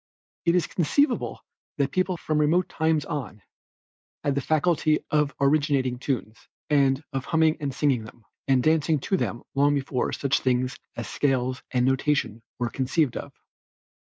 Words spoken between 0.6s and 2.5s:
conceivable that people from